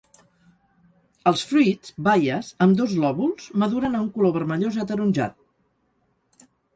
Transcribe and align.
Els 1.31 1.41
fruits, 1.49 1.91
baies, 2.07 2.49
amb 2.65 2.79
dos 2.79 2.95
lòbuls, 3.03 3.49
maduren 3.65 3.99
a 3.99 4.01
un 4.05 4.07
color 4.15 4.33
vermellós 4.39 4.81
ataronjat. 4.85 5.37